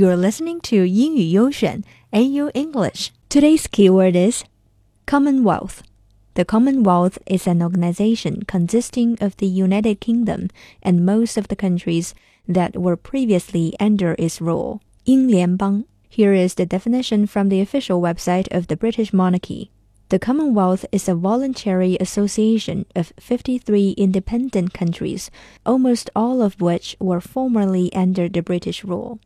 [0.00, 3.10] You're listening to 英语悠选 AU English.
[3.28, 4.44] Today's keyword is
[5.04, 5.82] Commonwealth.
[6.32, 10.48] The Commonwealth is an organization consisting of the United Kingdom
[10.80, 12.14] and most of the countries
[12.48, 14.80] that were previously under its rule.
[15.04, 19.70] 英联邦 Here is the definition from the official website of the British monarchy.
[20.08, 25.30] The Commonwealth is a voluntary association of 53 independent countries,
[25.66, 29.20] almost all of which were formerly under the British rule.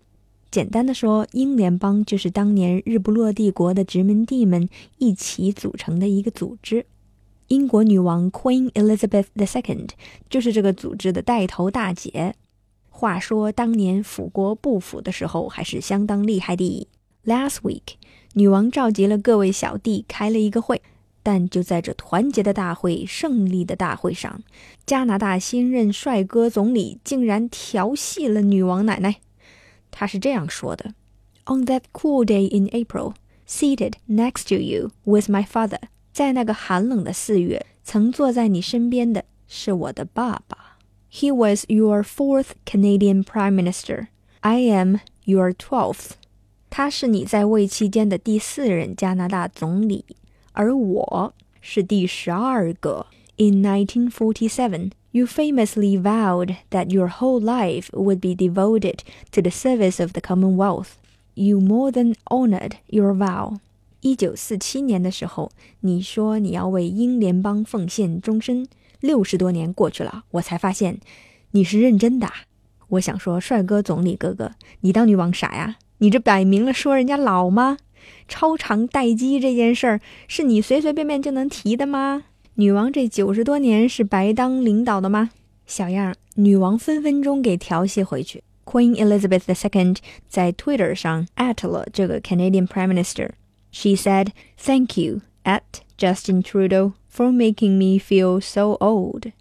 [0.55, 6.87] 简单的说，英联邦就是当年日不落帝国的殖民地们一起组成的一个组织。
[7.49, 9.89] 英国女王 Queen Elizabeth II
[10.31, 12.37] 就是这个组织的带头大姐。
[12.89, 16.87] 话说当年辅国不辅的时候，还是相当厉害的。
[17.25, 17.95] Last week，
[18.35, 20.81] 女王召集了各位小弟开了一个会，
[21.25, 24.41] 但就在这团结的大会、胜利的大会上，
[24.87, 29.17] 加拿大新任帅哥总理竟然调戏了女王奶奶。
[29.94, 33.14] 他是这样说的：“On that cool day in April,
[33.48, 35.80] seated next to you was my father。
[36.14, 40.78] 在那个寒冷的四月，曾坐在你身边的是我的爸爸。
[41.12, 44.08] He was your fourth Canadian Prime Minister.
[44.42, 46.12] I am your twelfth。
[46.70, 50.06] 他是你在位期间的第四任加拿大总理，
[50.52, 53.08] 而我是第十二个。
[53.38, 58.99] In 1947。” You famously vowed that your whole life would be devoted
[59.31, 60.95] to the service of the Commonwealth.
[61.35, 63.59] You more than honored your vow.
[64.01, 68.67] 一九四七年的时候，你说你要为英联邦奉献终身。
[68.99, 70.99] 六十多年过去了，我才发现
[71.53, 72.29] 你是认真的。
[72.89, 75.77] 我想说，帅哥总理哥哥，你当女王傻呀？
[75.99, 77.79] 你这摆明了说人家老吗？
[78.27, 82.25] 超长待机这件事儿，是你随随便便就能提的吗？
[82.56, 85.30] 女王这九十多年是白当领导的吗？
[85.66, 88.44] 小样，女王分分钟给调戏回去。
[88.66, 89.98] Queen Elizabeth II
[90.28, 95.62] 在 Twitter 上 at 了这个 Canadian Prime Minister。She said, "Thank you at
[95.98, 99.32] Justin Trudeau for making me feel so old."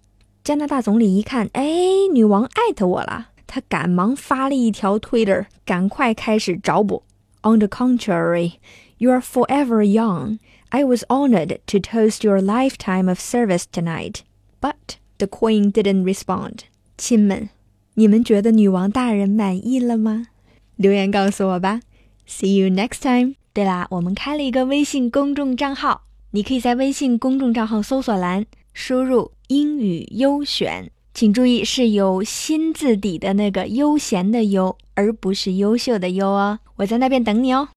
[0.43, 1.67] 加拿大总理一看，哎，
[2.11, 7.03] 女王艾特我了，他赶忙发了一条 Twitter，赶快开始找补。
[7.41, 8.53] On the contrary,
[8.97, 10.39] you are forever young.
[10.74, 14.22] I was honored to toast your lifetime of service tonight.
[14.60, 16.62] But the queen didn't respond.
[16.98, 17.50] 亲们，
[17.94, 20.26] 你们觉得女王大人满意了吗？
[20.74, 21.80] 留言告诉我吧。
[22.26, 23.36] See you next time。
[23.52, 26.02] 对啦，我们开了一个微信公众账号，
[26.32, 30.90] 你可以在微信公众账号搜索栏输入“英语悠选”。
[31.14, 36.58] 请注意是有新字底的那个悠闲的悠，而不是优秀的优哦。
[36.74, 37.68] 我在那边等你哦。